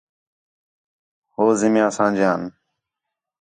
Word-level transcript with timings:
ہو 1.33 1.45
زمیناں 1.59 1.91
اسانجیان 1.91 2.41